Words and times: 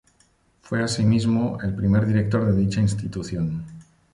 Fue, 0.63 0.81
asimismo, 0.81 1.59
el 1.61 1.75
primer 1.75 2.07
director 2.07 2.47
de 2.51 2.59
dicha 2.59 2.81
institución. 2.81 3.63